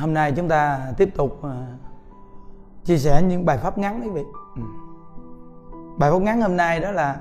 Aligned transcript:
hôm 0.00 0.14
nay 0.14 0.32
chúng 0.36 0.48
ta 0.48 0.92
tiếp 0.96 1.10
tục 1.16 1.38
ờ, 1.42 1.66
chia 2.84 2.98
sẻ 2.98 3.22
những 3.22 3.44
bài 3.44 3.58
pháp 3.58 3.78
ngắn 3.78 4.00
quý 4.02 4.08
vị. 4.08 4.22
Ừ. 4.56 4.62
Bài 5.98 6.10
pháp 6.10 6.18
ngắn 6.18 6.40
hôm 6.40 6.56
nay 6.56 6.80
đó 6.80 6.90
là, 6.90 7.16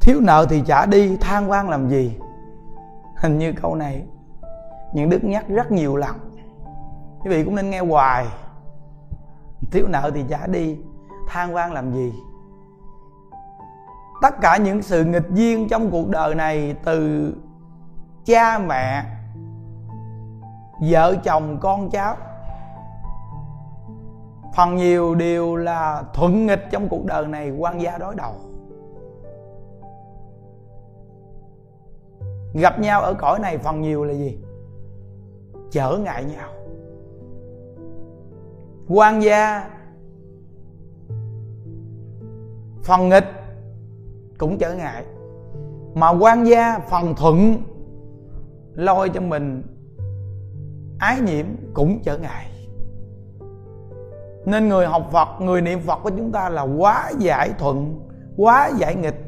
thiếu 0.00 0.20
nợ 0.20 0.46
thì 0.50 0.62
trả 0.66 0.86
đi, 0.86 1.16
than 1.16 1.50
quan 1.50 1.68
làm 1.68 1.88
gì? 1.88 2.16
Hình 3.16 3.38
như 3.38 3.52
câu 3.52 3.74
này 3.74 4.04
những 4.94 5.10
đức 5.10 5.24
nhắc 5.24 5.48
rất 5.48 5.72
nhiều 5.72 5.96
lần. 5.96 6.16
Quý 7.20 7.30
vị 7.30 7.44
cũng 7.44 7.54
nên 7.54 7.70
nghe 7.70 7.80
hoài. 7.80 8.26
Thiếu 9.70 9.86
nợ 9.88 10.10
thì 10.14 10.24
trả 10.28 10.46
đi, 10.46 10.78
than 11.28 11.54
quan 11.54 11.72
làm 11.72 11.92
gì? 11.92 12.12
Tất 14.22 14.40
cả 14.40 14.56
những 14.56 14.82
sự 14.82 15.04
nghịch 15.04 15.30
duyên 15.30 15.68
trong 15.68 15.90
cuộc 15.90 16.08
đời 16.08 16.34
này 16.34 16.76
từ 16.84 17.32
cha 18.24 18.58
mẹ 18.58 19.04
vợ 20.80 21.16
chồng 21.24 21.58
con 21.60 21.90
cháu. 21.90 22.16
Phần 24.56 24.76
nhiều 24.76 25.14
đều 25.14 25.56
là 25.56 26.02
thuận 26.14 26.46
nghịch 26.46 26.62
trong 26.70 26.88
cuộc 26.88 27.04
đời 27.04 27.26
này, 27.26 27.50
quan 27.50 27.80
gia 27.80 27.98
đối 27.98 28.14
đầu. 28.14 28.34
Gặp 32.54 32.80
nhau 32.80 33.00
ở 33.00 33.14
cõi 33.14 33.38
này 33.38 33.58
phần 33.58 33.80
nhiều 33.80 34.04
là 34.04 34.14
gì? 34.14 34.38
Trở 35.70 35.98
ngại 35.98 36.24
nhau. 36.24 36.48
Quan 38.88 39.22
gia 39.22 39.70
phần 42.82 43.08
nghịch 43.08 43.26
cũng 44.38 44.58
trở 44.58 44.74
ngại, 44.74 45.04
mà 45.94 46.10
quan 46.10 46.44
gia 46.44 46.78
phần 46.78 47.14
thuận 47.14 47.62
lôi 48.74 49.08
cho 49.08 49.20
mình 49.20 49.62
ái 51.00 51.20
nhiễm 51.20 51.46
cũng 51.74 52.00
trở 52.02 52.18
ngại. 52.18 52.46
Nên 54.44 54.68
người 54.68 54.86
học 54.86 55.08
phật, 55.12 55.28
người 55.40 55.60
niệm 55.60 55.80
phật 55.80 55.98
của 56.02 56.10
chúng 56.10 56.32
ta 56.32 56.48
là 56.48 56.62
quá 56.62 57.12
giải 57.18 57.50
thuận, 57.58 58.00
quá 58.36 58.70
giải 58.78 58.94
nghịch, 58.94 59.20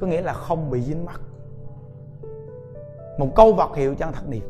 có 0.00 0.06
nghĩa 0.06 0.22
là 0.22 0.32
không 0.32 0.70
bị 0.70 0.80
dính 0.80 1.04
mắc. 1.04 1.20
Một 3.18 3.28
câu 3.36 3.52
vật 3.52 3.76
hiệu 3.76 3.94
chân 3.94 4.12
thật 4.12 4.28
niệm. 4.28 4.42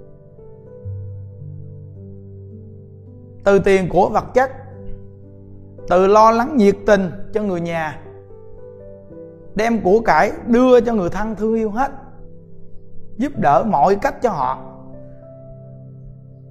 Từ 3.45 3.59
tiền 3.59 3.89
của 3.89 4.09
vật 4.09 4.25
chất, 4.35 4.51
từ 5.89 6.07
lo 6.07 6.31
lắng 6.31 6.57
nhiệt 6.57 6.77
tình 6.87 7.11
cho 7.35 7.43
người 7.43 7.61
nhà, 7.61 8.01
đem 9.55 9.83
của 9.83 10.01
cải 10.01 10.33
đưa 10.47 10.81
cho 10.81 10.95
người 10.95 11.11
thân 11.11 11.35
thương 11.37 11.55
yêu 11.55 11.71
hết, 11.71 11.93
giúp 13.17 13.33
đỡ 13.37 13.65
mọi 13.67 13.97
cách 13.97 14.23
cho 14.23 14.31
họ 14.31 14.78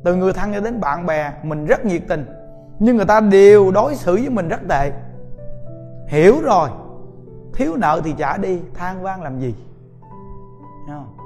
từ 0.04 0.16
người 0.16 0.34
thân 0.34 0.54
cho 0.54 0.60
đến 0.60 0.80
bạn 0.80 1.06
bè 1.06 1.32
mình 1.44 1.66
rất 1.66 1.86
nhiệt 1.86 2.02
tình. 2.08 2.26
Nhưng 2.80 2.98
người 2.98 3.06
ta 3.06 3.20
đều 3.20 3.72
đối 3.72 3.96
xử 3.96 4.16
với 4.16 4.30
mình 4.30 4.48
rất 4.48 4.60
tệ. 4.70 4.92
Hiểu 6.08 6.42
rồi. 6.42 6.70
Thiếu 7.54 7.76
nợ 7.76 8.02
thì 8.04 8.14
trả 8.18 8.38
đi 8.38 8.60
than 8.74 9.04
vang 9.04 9.24
làm 9.24 9.40
gì? 9.40 9.56
Không? 10.88 11.18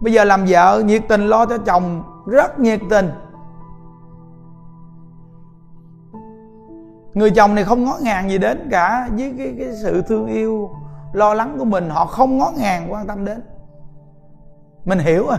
bây 0.00 0.12
giờ 0.12 0.24
làm 0.24 0.44
vợ 0.48 0.82
nhiệt 0.84 1.02
tình 1.08 1.26
lo 1.26 1.46
cho 1.46 1.58
chồng 1.58 2.02
rất 2.26 2.58
nhiệt 2.58 2.80
tình. 2.90 3.10
Người 7.14 7.30
chồng 7.30 7.54
này 7.54 7.64
không 7.64 7.84
ngó 7.84 7.98
ngàng 8.02 8.30
gì 8.30 8.38
đến 8.38 8.68
cả 8.70 9.08
với 9.16 9.34
cái, 9.38 9.54
cái 9.58 9.68
sự 9.82 10.02
thương 10.02 10.26
yêu 10.26 10.70
lo 11.12 11.34
lắng 11.34 11.56
của 11.58 11.64
mình. 11.64 11.90
Họ 11.90 12.06
không 12.06 12.38
ngó 12.38 12.52
ngàng 12.56 12.92
quan 12.92 13.06
tâm 13.06 13.24
đến. 13.24 13.42
Mình 14.84 14.98
hiểu 14.98 15.28
à? 15.28 15.38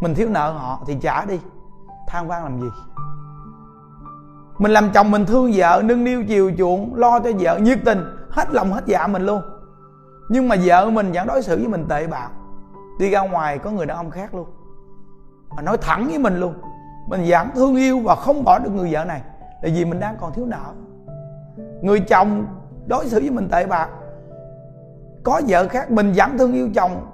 Mình 0.00 0.14
thiếu 0.14 0.28
nợ 0.28 0.52
họ 0.52 0.82
thì 0.86 0.96
trả 1.00 1.24
đi. 1.24 1.40
Than 2.08 2.28
vang 2.28 2.44
làm 2.44 2.60
gì? 2.60 2.68
Mình 4.58 4.72
làm 4.72 4.90
chồng 4.92 5.10
mình 5.10 5.26
thương 5.26 5.52
vợ, 5.54 5.82
nâng 5.84 6.04
niu 6.04 6.24
chiều 6.28 6.52
chuộng, 6.58 6.94
lo 6.94 7.20
cho 7.20 7.30
vợ, 7.38 7.58
nhiệt 7.58 7.78
tình, 7.84 8.04
hết 8.30 8.50
lòng 8.50 8.72
hết 8.72 8.82
dạ 8.86 9.06
mình 9.06 9.26
luôn. 9.26 9.42
Nhưng 10.28 10.48
mà 10.48 10.56
vợ 10.64 10.90
mình 10.90 11.12
vẫn 11.12 11.26
đối 11.26 11.42
xử 11.42 11.56
với 11.56 11.68
mình 11.68 11.86
tệ 11.88 12.06
bạc. 12.06 12.28
Đi 12.98 13.10
ra 13.10 13.20
ngoài 13.20 13.58
có 13.58 13.70
người 13.70 13.86
đàn 13.86 13.96
ông 13.96 14.10
khác 14.10 14.34
luôn. 14.34 14.48
Mà 15.56 15.62
nói 15.62 15.76
thẳng 15.80 16.06
với 16.06 16.18
mình 16.18 16.40
luôn, 16.40 16.54
mình 17.08 17.24
vẫn 17.28 17.48
thương 17.54 17.76
yêu 17.76 18.00
và 18.04 18.14
không 18.14 18.44
bỏ 18.44 18.58
được 18.58 18.70
người 18.70 18.92
vợ 18.92 19.04
này 19.04 19.22
là 19.62 19.70
vì 19.74 19.84
mình 19.84 20.00
đang 20.00 20.16
còn 20.20 20.32
thiếu 20.32 20.46
nợ. 20.46 20.72
Người 21.82 22.00
chồng 22.00 22.46
đối 22.86 23.06
xử 23.06 23.20
với 23.20 23.30
mình 23.30 23.48
tệ 23.48 23.66
bạc, 23.66 23.88
có 25.22 25.40
vợ 25.48 25.68
khác 25.68 25.90
mình 25.90 26.12
vẫn 26.12 26.38
thương 26.38 26.52
yêu 26.52 26.68
chồng 26.74 27.06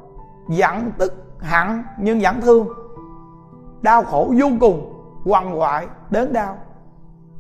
giận 0.49 0.93
tức 0.99 1.26
hẳn 1.41 1.83
nhưng 1.99 2.21
vẫn 2.21 2.41
thương. 2.41 2.69
Đau 3.83 4.03
khổ 4.03 4.33
vô 4.41 4.47
cùng, 4.61 5.03
quằn 5.25 5.59
quại, 5.59 5.87
đớn 6.11 6.33
đau. 6.33 6.59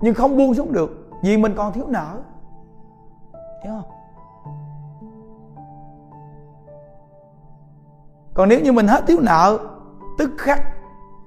Nhưng 0.01 0.15
không 0.15 0.37
buông 0.37 0.55
xuống 0.55 0.73
được, 0.73 1.11
vì 1.23 1.37
mình 1.37 1.55
còn 1.57 1.73
thiếu 1.73 1.87
nợ. 1.89 2.21
Hiểu 3.65 3.73
không? 3.73 3.91
Còn 8.35 8.49
nếu 8.49 8.61
như 8.61 8.73
mình 8.73 8.87
hết 8.87 9.07
thiếu 9.07 9.19
nợ, 9.21 9.59
tức 10.19 10.31
khắc 10.39 10.63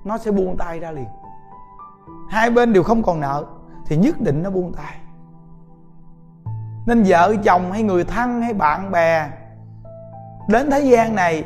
nó 0.04 0.18
sẽ 0.18 0.32
buông 0.32 0.58
tay 0.58 0.80
ra 0.80 0.92
liền. 0.92 1.08
Hai 2.30 2.50
bên 2.50 2.74
đều 2.74 2.84
không 2.84 3.04
còn 3.04 3.20
nợ, 3.20 3.46
thì 3.86 3.98
nhất 3.98 4.22
định 4.22 4.44
nó 4.44 4.50
buông 4.50 4.74
tay. 4.74 4.96
Nên 6.86 7.04
vợ 7.08 7.36
chồng 7.44 7.72
hay 7.72 7.84
người 7.84 8.04
thân 8.04 8.42
hay 8.42 8.54
bạn 8.54 8.92
bè, 8.92 9.30
đến 10.48 10.72
thế 10.72 10.80
gian 10.80 11.16
này 11.16 11.44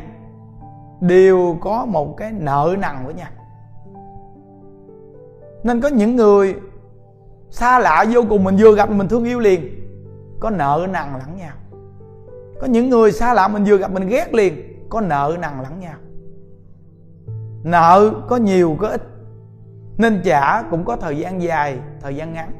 đều 1.07 1.57
có 1.61 1.85
một 1.85 2.17
cái 2.17 2.31
nợ 2.31 2.75
nần 2.79 3.05
với 3.05 3.13
nhau. 3.13 3.29
Nên 5.63 5.81
có 5.81 5.89
những 5.89 6.15
người 6.15 6.55
xa 7.49 7.79
lạ 7.79 8.05
vô 8.11 8.21
cùng, 8.29 8.43
mình 8.43 8.57
vừa 8.59 8.75
gặp 8.75 8.91
mình 8.91 9.07
thương 9.07 9.25
yêu 9.25 9.39
liền, 9.39 9.61
có 10.39 10.49
nợ 10.49 10.87
nần 10.91 11.07
lẫn 11.13 11.37
nhau. 11.37 11.53
Có 12.61 12.67
những 12.67 12.89
người 12.89 13.11
xa 13.11 13.33
lạ 13.33 13.47
mình 13.47 13.63
vừa 13.63 13.77
gặp 13.77 13.91
mình 13.91 14.07
ghét 14.07 14.33
liền, 14.33 14.53
có 14.89 15.01
nợ 15.01 15.37
nần 15.41 15.51
lẫn 15.63 15.79
nhau. 15.79 15.95
Nợ 17.63 18.13
có 18.29 18.37
nhiều, 18.37 18.75
có 18.79 18.87
ít, 18.87 19.01
nên 19.97 20.21
trả 20.23 20.61
cũng 20.61 20.85
có 20.85 20.95
thời 20.95 21.17
gian 21.17 21.41
dài, 21.41 21.79
thời 22.01 22.15
gian 22.15 22.33
ngắn. 22.33 22.51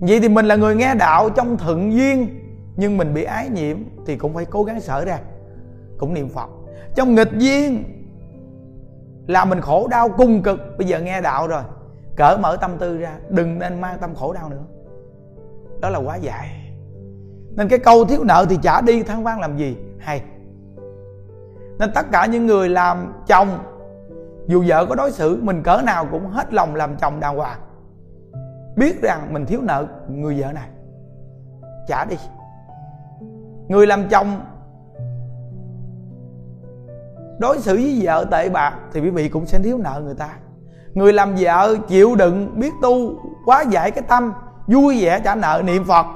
Vậy 0.00 0.20
thì 0.20 0.28
mình 0.28 0.46
là 0.46 0.56
người 0.56 0.76
nghe 0.76 0.94
đạo 0.94 1.30
trong 1.30 1.56
thuận 1.56 1.92
duyên, 1.92 2.28
nhưng 2.76 2.96
mình 2.96 3.14
bị 3.14 3.24
ái 3.24 3.48
nhiễm 3.48 3.78
thì 4.06 4.16
cũng 4.16 4.34
phải 4.34 4.44
cố 4.44 4.64
gắng 4.64 4.80
sở 4.80 5.04
ra 5.04 5.18
cũng 6.02 6.14
niệm 6.14 6.28
phật. 6.28 6.50
Trong 6.94 7.14
nghịch 7.14 7.32
duyên 7.38 7.84
là 9.26 9.44
mình 9.44 9.60
khổ 9.60 9.88
đau 9.90 10.08
cung 10.08 10.42
cực. 10.42 10.60
Bây 10.78 10.86
giờ 10.86 11.00
nghe 11.00 11.20
đạo 11.20 11.48
rồi, 11.48 11.62
cỡ 12.16 12.36
mở 12.40 12.56
tâm 12.60 12.78
tư 12.78 12.98
ra, 12.98 13.16
đừng 13.28 13.58
nên 13.58 13.80
mang 13.80 13.98
tâm 14.00 14.14
khổ 14.14 14.32
đau 14.32 14.48
nữa. 14.48 14.64
Đó 15.80 15.90
là 15.90 15.98
quá 15.98 16.16
dài 16.16 16.48
nên 17.56 17.68
cái 17.68 17.78
câu 17.78 18.04
thiếu 18.04 18.24
nợ 18.24 18.46
thì 18.48 18.58
trả 18.62 18.80
đi, 18.80 19.02
than 19.02 19.24
vang 19.24 19.40
làm 19.40 19.56
gì? 19.56 19.76
Hay. 19.98 20.22
Nên 21.78 21.90
tất 21.94 22.06
cả 22.12 22.26
những 22.26 22.46
người 22.46 22.68
làm 22.68 23.12
chồng, 23.26 23.48
dù 24.46 24.64
vợ 24.66 24.86
có 24.86 24.94
đối 24.94 25.10
xử, 25.10 25.38
mình 25.42 25.62
cỡ 25.62 25.82
nào 25.84 26.06
cũng 26.10 26.26
hết 26.26 26.54
lòng 26.54 26.74
làm 26.74 26.96
chồng 26.96 27.20
đàng 27.20 27.36
hoàng. 27.36 27.60
Biết 28.76 29.02
rằng 29.02 29.32
mình 29.32 29.46
thiếu 29.46 29.60
nợ 29.62 29.86
người 30.08 30.40
vợ 30.40 30.52
này 30.52 30.68
trả 31.88 32.04
đi. 32.04 32.16
Người 33.68 33.86
làm 33.86 34.08
chồng 34.08 34.40
đối 37.42 37.58
xử 37.58 37.74
với 37.74 38.00
vợ 38.02 38.24
tệ 38.30 38.48
bạc 38.48 38.74
thì 38.92 39.00
quý 39.00 39.10
vị 39.10 39.28
cũng 39.28 39.46
sẽ 39.46 39.58
thiếu 39.58 39.78
nợ 39.78 40.00
người 40.04 40.14
ta. 40.14 40.28
Người 40.94 41.12
làm 41.12 41.34
vợ 41.38 41.76
chịu 41.88 42.14
đựng, 42.14 42.60
biết 42.60 42.72
tu 42.82 43.20
quá 43.44 43.62
giải 43.62 43.90
cái 43.90 44.04
tâm, 44.08 44.32
vui 44.66 45.04
vẻ 45.04 45.20
trả 45.24 45.34
nợ 45.34 45.62
niệm 45.64 45.84
phật, 45.84 46.06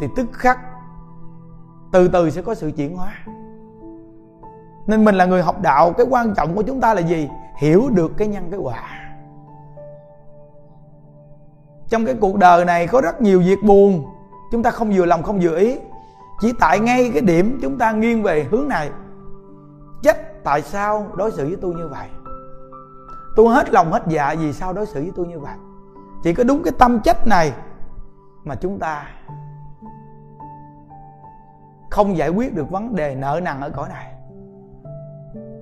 thì 0.00 0.06
tức 0.16 0.26
khắc 0.32 0.58
từ 1.92 2.08
từ 2.08 2.30
sẽ 2.30 2.42
có 2.42 2.54
sự 2.54 2.70
chuyển 2.76 2.96
hóa. 2.96 3.12
Nên 4.86 5.04
mình 5.04 5.14
là 5.14 5.24
người 5.24 5.42
học 5.42 5.60
đạo, 5.62 5.92
cái 5.92 6.06
quan 6.10 6.34
trọng 6.34 6.54
của 6.54 6.62
chúng 6.62 6.80
ta 6.80 6.94
là 6.94 7.00
gì? 7.00 7.28
Hiểu 7.58 7.90
được 7.90 8.12
cái 8.16 8.28
nhân, 8.28 8.48
cái 8.50 8.60
quả. 8.60 8.82
Trong 11.88 12.06
cái 12.06 12.14
cuộc 12.20 12.36
đời 12.36 12.64
này 12.64 12.86
có 12.86 13.00
rất 13.00 13.22
nhiều 13.22 13.40
việc 13.40 13.58
buồn, 13.64 14.04
chúng 14.52 14.62
ta 14.62 14.70
không 14.70 14.90
vừa 14.90 15.04
lòng 15.04 15.22
không 15.22 15.40
vừa 15.42 15.58
ý, 15.58 15.76
chỉ 16.40 16.52
tại 16.60 16.80
ngay 16.80 17.10
cái 17.12 17.22
điểm 17.22 17.58
chúng 17.62 17.78
ta 17.78 17.92
nghiêng 17.92 18.22
về 18.22 18.46
hướng 18.50 18.68
này 18.68 18.90
trách 20.02 20.44
tại 20.44 20.62
sao 20.62 21.06
đối 21.16 21.32
xử 21.32 21.46
với 21.46 21.56
tôi 21.60 21.74
như 21.74 21.88
vậy? 21.88 22.08
Tôi 23.36 23.54
hết 23.54 23.70
lòng 23.70 23.92
hết 23.92 24.02
dạ 24.06 24.34
vì 24.38 24.52
sao 24.52 24.72
đối 24.72 24.86
xử 24.86 25.00
với 25.00 25.12
tôi 25.16 25.26
như 25.26 25.38
vậy? 25.38 25.54
Chỉ 26.22 26.34
có 26.34 26.44
đúng 26.44 26.62
cái 26.62 26.72
tâm 26.78 27.00
trách 27.00 27.26
này 27.26 27.52
mà 28.44 28.54
chúng 28.54 28.78
ta 28.78 29.06
không 31.90 32.16
giải 32.16 32.28
quyết 32.28 32.54
được 32.54 32.70
vấn 32.70 32.94
đề 32.94 33.14
nợ 33.14 33.40
nần 33.42 33.60
ở 33.60 33.70
cõi 33.70 33.88
này. 33.88 34.12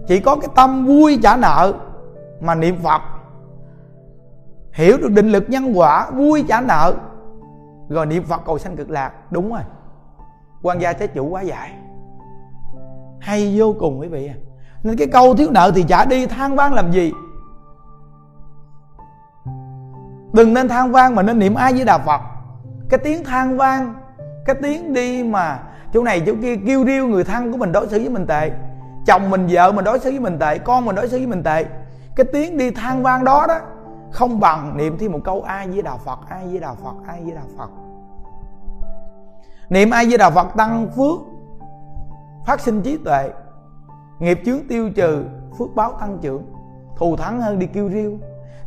Chỉ 0.09 0.21
có 0.21 0.37
cái 0.37 0.51
tâm 0.55 0.87
vui 0.87 1.21
trả 1.23 1.37
nợ 1.37 1.73
mà 2.41 2.55
niệm 2.55 2.77
phật, 2.83 3.03
hiểu 4.73 4.97
được 4.97 5.11
định 5.13 5.29
lực 5.29 5.45
nhân 5.49 5.73
quả, 5.79 6.11
vui 6.11 6.45
trả 6.49 6.61
nợ, 6.61 6.95
rồi 7.89 8.07
niệm 8.07 8.25
phật 8.25 8.41
cầu 8.47 8.59
sanh 8.59 8.77
cực 8.77 8.91
lạc. 8.91 9.13
Đúng 9.31 9.53
rồi. 9.53 9.63
Quan 10.63 10.79
gia 10.79 10.93
thế 10.93 11.07
chủ 11.07 11.29
quá 11.29 11.43
dài 11.43 11.75
hay 13.21 13.55
vô 13.59 13.75
cùng 13.79 14.01
quý 14.01 14.09
vị 14.09 14.27
à. 14.27 14.35
Nên 14.83 14.97
cái 14.97 15.07
câu 15.07 15.35
thiếu 15.35 15.51
nợ 15.51 15.73
thì 15.75 15.85
trả 15.89 16.05
đi 16.05 16.27
than 16.27 16.57
vang 16.57 16.75
làm 16.75 16.93
gì. 16.93 17.13
Đừng 20.33 20.55
nên 20.55 20.69
than 20.69 20.93
vang 20.93 21.15
mà 21.15 21.23
nên 21.23 21.39
niệm 21.39 21.55
ai 21.55 21.73
với 21.73 21.85
đà 21.85 21.99
phật. 21.99 22.21
Cái 22.89 23.01
tiếng 23.05 23.25
than 23.25 23.57
vang, 23.57 23.95
cái 24.47 24.57
tiếng 24.63 24.93
đi 24.93 25.23
mà 25.23 25.59
chỗ 25.93 26.03
này 26.03 26.23
chỗ 26.27 26.33
kia 26.43 26.57
kêu 26.67 26.85
riêu 26.85 27.07
người 27.07 27.25
thân 27.25 27.53
của 27.53 27.59
mình 27.59 27.73
đối 27.73 27.89
xử 27.89 27.99
với 27.99 28.09
mình 28.09 28.27
tệ, 28.27 28.51
chồng 29.07 29.31
mình 29.31 29.47
vợ 29.51 29.73
mình 29.73 29.85
đối 29.85 29.99
xử 29.99 30.11
với 30.11 30.21
mình 30.21 30.39
tệ, 30.39 30.59
con 30.59 30.85
mình 30.85 30.97
đối 30.97 31.09
xử 31.09 31.19
với 31.19 31.27
mình 31.27 31.43
tệ, 31.43 31.65
cái 32.17 32.27
tiếng 32.33 32.59
đi 32.59 32.71
than 32.71 33.03
vang 33.03 33.25
đó 33.25 33.47
đó 33.49 33.59
không 34.11 34.41
bằng 34.41 34.77
niệm 34.77 34.99
thêm 34.99 35.13
một 35.13 35.21
câu 35.25 35.43
ai 35.43 35.69
với 35.69 35.83
đà 35.83 35.97
phật 35.97 36.19
ai 36.29 36.47
với 36.47 36.61
đà 36.61 36.75
phật 36.75 36.95
ai 37.09 37.21
với 37.25 37.35
đà 37.35 37.43
phật. 37.59 37.71
Niệm 39.71 39.91
ai 39.91 40.07
với 40.07 40.19
đà 40.19 40.31
phật 40.31 40.47
tăng 40.57 40.89
phước 40.97 41.19
phát 42.51 42.61
sinh 42.61 42.83
trí 42.83 42.97
tuệ, 42.97 43.31
nghiệp 44.19 44.41
chướng 44.45 44.59
tiêu 44.69 44.91
trừ, 44.91 45.25
phước 45.59 45.75
báo 45.75 45.93
tăng 45.93 46.19
trưởng, 46.23 46.43
thù 46.97 47.17
thắng 47.17 47.41
hơn 47.41 47.59
đi 47.59 47.67
kêu 47.67 47.89
riêu 47.89 48.19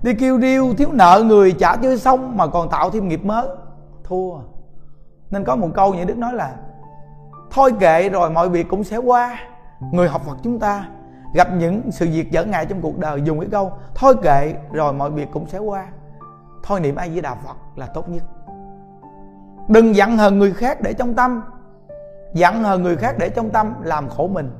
đi 0.03 0.13
kêu 0.13 0.39
riêu 0.39 0.74
thiếu 0.77 0.89
nợ 0.91 1.24
người 1.25 1.51
trả 1.51 1.75
chưa 1.75 1.97
xong 1.97 2.38
mà 2.38 2.47
còn 2.47 2.69
tạo 2.69 2.89
thêm 2.89 3.07
nghiệp 3.07 3.25
mới. 3.25 3.47
Thua. 4.03 4.35
Nên 5.31 5.44
có 5.44 5.56
một 5.56 5.69
câu 5.74 5.94
như 5.94 6.06
đức 6.06 6.18
nói 6.18 6.33
là, 6.33 6.56
thôi 7.51 7.74
kệ 7.80 8.09
rồi 8.09 8.30
mọi 8.30 8.50
việc 8.50 8.68
cũng 8.69 8.83
sẽ 8.83 8.97
qua. 8.97 9.39
Người 9.91 10.09
học 10.09 10.21
phật 10.25 10.38
chúng 10.44 10.59
ta 10.59 10.88
gặp 11.33 11.47
những 11.53 11.91
sự 11.91 12.07
việc 12.12 12.31
dở 12.31 12.45
ngại 12.45 12.65
trong 12.65 12.81
cuộc 12.81 12.97
đời 12.97 13.21
dùng 13.21 13.39
cái 13.39 13.50
câu, 13.51 13.71
thôi 13.95 14.15
kệ 14.24 14.56
rồi 14.71 14.94
mọi 14.94 15.12
việc 15.12 15.27
cũng 15.31 15.47
sẽ 15.47 15.57
qua. 15.57 15.88
Thôi 16.63 16.80
niệm 16.80 16.95
ai 16.95 17.09
với 17.09 17.21
đạo 17.21 17.38
phật 17.45 17.56
là 17.75 17.85
tốt 17.85 18.09
nhất. 18.09 18.24
Đừng 19.68 19.95
giận 19.95 20.18
hờn 20.18 20.39
người 20.39 20.53
khác 20.53 20.81
để 20.81 20.94
trong 20.94 21.13
tâm 21.13 21.41
giận 22.33 22.63
hờn 22.63 22.83
người 22.83 22.97
khác 22.97 23.15
để 23.19 23.30
trong 23.30 23.50
tâm 23.50 23.74
làm 23.83 24.09
khổ 24.09 24.27
mình. 24.27 24.51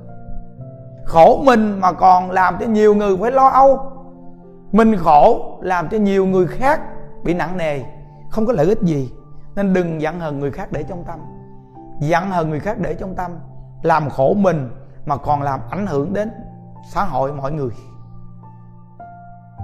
Khổ 1.06 1.42
mình 1.46 1.80
mà 1.80 1.92
còn 1.92 2.32
làm 2.32 2.58
cho 2.60 2.66
nhiều 2.66 2.96
người 2.96 3.18
phải 3.18 3.32
lo 3.32 3.48
âu. 3.48 3.92
Mình 4.72 4.96
khổ 4.98 5.58
làm 5.62 5.90
cho 5.90 5.98
nhiều 5.98 6.26
người 6.26 6.48
khác 6.48 6.82
bị 7.24 7.34
nặng 7.34 7.58
nề, 7.58 7.82
không 8.32 8.46
có 8.46 8.54
lợi 8.54 8.66
ích 8.66 8.82
gì. 8.82 9.12
Nên 9.56 9.74
đừng 9.74 10.02
giận 10.02 10.20
hờn 10.20 10.40
người 10.40 10.52
khác 10.52 10.72
để 10.72 10.84
trong 10.84 11.04
tâm. 11.04 11.20
Giận 12.00 12.30
hờn 12.30 12.50
người 12.50 12.60
khác 12.60 12.78
để 12.80 12.94
trong 12.94 13.16
tâm, 13.16 13.32
làm 13.82 14.10
khổ 14.10 14.34
mình 14.34 14.70
mà 15.06 15.18
còn 15.18 15.42
làm 15.42 15.60
ảnh 15.70 15.88
hưởng 15.88 16.14
đến 16.14 16.32
xã 16.90 17.04
hội 17.04 17.34
mọi 17.34 17.52
người. 17.52 17.72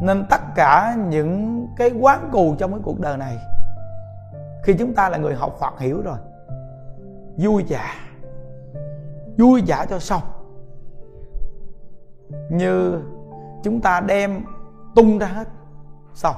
Nên 0.01 0.25
tất 0.29 0.41
cả 0.55 0.95
những 1.07 1.67
cái 1.77 1.91
quán 2.01 2.29
cù 2.31 2.55
trong 2.59 2.71
cái 2.71 2.81
cuộc 2.83 2.99
đời 2.99 3.17
này, 3.17 3.37
khi 4.63 4.73
chúng 4.73 4.93
ta 4.93 5.09
là 5.09 5.17
người 5.17 5.35
học 5.35 5.57
phật 5.59 5.79
hiểu 5.79 6.01
rồi 6.01 6.17
vui 7.39 7.63
vẻ, 7.63 7.85
vui 9.37 9.63
vẻ 9.67 9.85
cho 9.89 9.99
xong. 9.99 10.21
Như 12.49 13.01
chúng 13.63 13.81
ta 13.81 13.99
đem 14.01 14.43
tung 14.95 15.19
ra 15.19 15.27
hết. 15.27 15.47
Xong. 16.13 16.35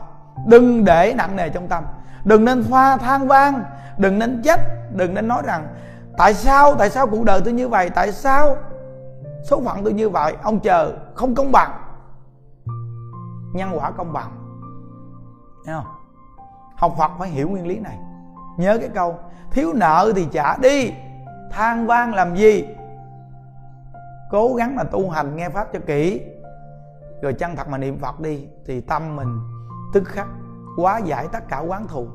Đừng 0.48 0.86
để 0.86 1.14
nặng 1.18 1.36
nề 1.36 1.50
trong 1.50 1.68
tâm. 1.68 1.84
Đừng 2.26 2.46
nên 2.46 2.64
pha 2.64 2.98
than 2.98 3.28
vang. 3.28 3.64
Đừng 3.98 4.20
nên 4.20 4.42
trách 4.44 4.60
đừng 4.96 5.14
nên 5.14 5.28
nói 5.28 5.42
rằng 5.46 5.68
tại 6.18 6.34
sao? 6.34 6.76
Tại 6.76 6.90
sao 6.90 7.08
cuộc 7.08 7.24
đời 7.24 7.42
tôi 7.46 7.54
như 7.54 7.68
vậy? 7.68 7.90
Tại 7.90 8.12
sao 8.12 8.58
số 9.44 9.62
phận 9.66 9.84
tôi 9.84 9.94
như 9.94 10.10
vậy? 10.10 10.36
Ông 10.44 10.60
chờ 10.60 10.98
không 11.16 11.36
công 11.36 11.52
bằng. 11.52 11.72
Nhân 13.54 13.70
quả 13.74 13.92
công 13.92 14.14
bằng. 14.14 14.32
Thấy 15.66 15.76
không? 15.76 15.86
Học 16.76 16.96
phật 16.98 17.12
phải 17.20 17.30
hiểu 17.30 17.50
nguyên 17.50 17.68
lý 17.68 17.80
này 17.80 17.98
nhớ 18.58 18.78
cái 18.78 18.90
câu, 18.90 19.16
thiếu 19.52 19.74
nợ 19.74 20.14
thì 20.16 20.28
trả 20.32 20.58
đi, 20.58 20.92
than 21.52 21.88
vang 21.88 22.14
làm 22.14 22.36
gì? 22.36 22.68
Cố 24.32 24.54
gắng 24.54 24.78
là 24.78 24.84
tu 24.84 25.10
hành 25.10 25.36
nghe 25.36 25.50
pháp 25.50 25.68
cho 25.74 25.80
kỹ. 25.86 26.22
Rồi 27.22 27.34
chân 27.34 27.56
thật 27.56 27.68
mà 27.70 27.78
niệm 27.78 28.00
phật 28.00 28.20
đi, 28.20 28.48
thì 28.66 28.82
tâm 28.82 29.16
mình 29.16 29.40
tức 29.94 30.04
khắc 30.06 30.28
quá 30.78 31.00
giải 31.00 31.28
tất 31.32 31.48
cả 31.50 31.60
quán 31.60 31.88
thù. 31.88 32.08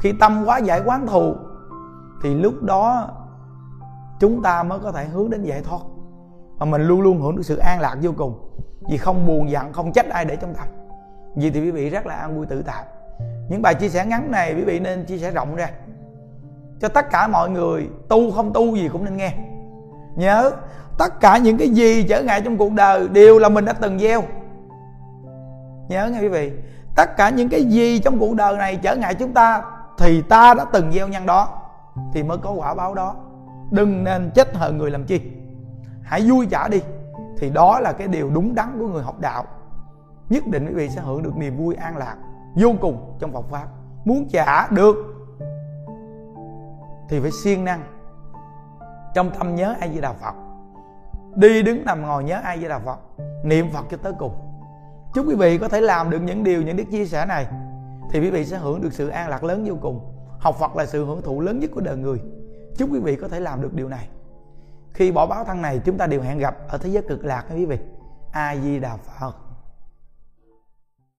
Khi 0.00 0.12
tâm 0.20 0.42
quá 0.46 0.58
giải 0.58 0.82
quán 0.84 1.06
thù, 1.06 1.34
thì 2.22 2.34
lúc 2.34 2.62
đó 2.62 3.08
chúng 4.20 4.42
ta 4.42 4.62
mới 4.62 4.78
có 4.78 4.92
thể 4.92 5.04
hướng 5.04 5.30
đến 5.30 5.42
giải 5.42 5.62
thoát. 5.62 5.80
Mà 6.58 6.66
mình 6.66 6.82
luôn 6.82 7.00
luôn 7.00 7.20
hưởng 7.20 7.36
được 7.36 7.42
sự 7.42 7.56
an 7.56 7.80
lạc 7.80 7.96
vô 8.02 8.10
cùng. 8.16 8.50
Vì 8.90 8.96
không 8.96 9.26
buồn 9.26 9.50
giận, 9.50 9.72
không 9.72 9.92
trách 9.92 10.08
ai 10.08 10.24
để 10.24 10.36
trong 10.36 10.54
tâm. 10.54 10.66
Vì 11.36 11.50
thì 11.50 11.60
quý 11.60 11.70
vị 11.70 11.90
rất 11.90 12.06
là 12.06 12.14
an 12.14 12.36
vui 12.36 12.46
tự 12.46 12.62
tại 12.62 12.84
những 13.48 13.62
bài 13.62 13.74
chia 13.74 13.88
sẻ 13.88 14.06
ngắn 14.06 14.30
này, 14.30 14.54
quý 14.54 14.64
vị 14.64 14.80
nên 14.80 15.04
chia 15.04 15.18
sẻ 15.18 15.30
rộng 15.30 15.56
ra. 15.56 15.70
Cho 16.80 16.88
tất 16.88 17.10
cả 17.10 17.28
mọi 17.28 17.50
người, 17.50 17.88
tu 18.08 18.30
không 18.30 18.52
tu 18.52 18.76
gì 18.76 18.88
cũng 18.92 19.04
nên 19.04 19.16
nghe. 19.16 19.34
Nhớ, 20.16 20.52
tất 20.98 21.20
cả 21.20 21.38
những 21.38 21.56
cái 21.58 21.68
gì 21.68 22.02
trở 22.08 22.22
ngại 22.22 22.40
trong 22.44 22.56
cuộc 22.56 22.72
đời 22.72 23.08
đều 23.08 23.38
là 23.38 23.48
mình 23.48 23.64
đã 23.64 23.72
từng 23.72 23.98
gieo. 23.98 24.22
Nhớ 25.88 26.08
nghe 26.08 26.20
quý 26.20 26.28
vị, 26.28 26.52
tất 26.96 27.16
cả 27.16 27.30
những 27.30 27.48
cái 27.48 27.64
gì 27.64 27.98
trong 27.98 28.18
cuộc 28.18 28.34
đời 28.34 28.56
này 28.56 28.76
trở 28.76 28.96
ngại 28.96 29.14
chúng 29.14 29.32
ta 29.32 29.62
thì 29.98 30.22
ta 30.22 30.54
đã 30.54 30.64
từng 30.72 30.92
gieo 30.92 31.08
nhân 31.08 31.26
đó, 31.26 31.48
thì 32.12 32.22
mới 32.22 32.38
có 32.38 32.52
quả 32.52 32.74
báo 32.74 32.94
đó. 32.94 33.14
Đừng 33.70 34.04
nên 34.04 34.30
chết 34.34 34.54
hờn 34.54 34.78
người 34.78 34.90
làm 34.90 35.04
chi. 35.04 35.20
Hãy 36.02 36.30
vui 36.30 36.46
trả 36.50 36.68
đi, 36.68 36.80
thì 37.38 37.50
đó 37.50 37.80
là 37.80 37.92
cái 37.92 38.08
điều 38.08 38.30
đúng 38.30 38.54
đắn 38.54 38.78
của 38.78 38.86
người 38.86 39.02
học 39.02 39.20
đạo. 39.20 39.44
Nhất 40.30 40.46
định 40.46 40.66
quý 40.66 40.74
vị 40.74 40.88
sẽ 40.88 41.00
hưởng 41.00 41.22
được 41.22 41.36
niềm 41.36 41.56
vui 41.56 41.74
an 41.74 41.96
lạc 41.96 42.16
vô 42.56 42.72
cùng 42.80 43.16
trong 43.18 43.32
Phật 43.32 43.44
pháp. 43.50 43.66
Muốn 44.04 44.28
trả 44.28 44.68
được 44.68 44.96
thì 47.08 47.20
phải 47.20 47.30
siêng 47.30 47.64
năng 47.64 47.82
trong 49.14 49.30
tâm 49.38 49.54
nhớ 49.54 49.74
ai 49.80 49.90
di 49.94 50.00
đà 50.00 50.12
phật. 50.12 50.34
Đi 51.34 51.62
đứng 51.62 51.84
nằm 51.84 52.02
ngồi 52.02 52.24
nhớ 52.24 52.40
ai 52.44 52.60
di 52.60 52.68
đà 52.68 52.78
phật, 52.78 52.98
niệm 53.44 53.70
phật 53.72 53.84
cho 53.90 53.96
tới 53.96 54.12
cùng. 54.18 54.34
Chúc 55.14 55.26
quý 55.28 55.34
vị 55.34 55.58
có 55.58 55.68
thể 55.68 55.80
làm 55.80 56.10
được 56.10 56.18
những 56.22 56.44
điều, 56.44 56.62
những 56.62 56.76
đức 56.76 56.84
chia 56.90 57.06
sẻ 57.06 57.26
này, 57.26 57.46
thì 58.10 58.20
quý 58.20 58.30
vị 58.30 58.44
sẽ 58.44 58.58
hưởng 58.58 58.80
được 58.80 58.92
sự 58.92 59.08
an 59.08 59.28
lạc 59.28 59.44
lớn 59.44 59.64
vô 59.68 59.74
cùng. 59.80 60.12
Học 60.38 60.56
phật 60.58 60.76
là 60.76 60.86
sự 60.86 61.04
hưởng 61.04 61.22
thụ 61.22 61.40
lớn 61.40 61.58
nhất 61.58 61.70
của 61.74 61.80
đời 61.80 61.96
người. 61.96 62.20
Chúc 62.76 62.88
quý 62.92 62.98
vị 62.98 63.16
có 63.16 63.28
thể 63.28 63.40
làm 63.40 63.62
được 63.62 63.74
điều 63.74 63.88
này. 63.88 64.08
Khi 64.94 65.12
bỏ 65.12 65.26
báo 65.26 65.44
thân 65.44 65.62
này, 65.62 65.80
chúng 65.84 65.98
ta 65.98 66.06
đều 66.06 66.22
hẹn 66.22 66.38
gặp 66.38 66.56
ở 66.68 66.78
thế 66.78 66.90
giới 66.90 67.02
cực 67.02 67.24
lạc 67.24 67.44
quý 67.54 67.66
vị. 67.66 67.78
A 68.32 68.56
di 68.56 68.78
đà 68.78 68.96
phật. 68.96 69.45